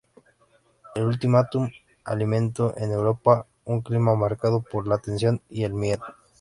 [0.95, 1.69] El ultimátum
[2.05, 6.03] alimentó en Europa un clima marcado por la tensión y el miedo.